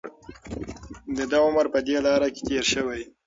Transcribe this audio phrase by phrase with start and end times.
[1.17, 3.01] د ده عمر په دې لاره کې تېر شوی.